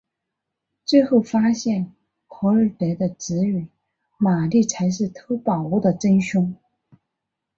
[0.83, 1.91] 最后发现
[2.25, 3.67] 霍尔德的侄女
[4.17, 6.55] 玛丽才是偷宝物的真凶。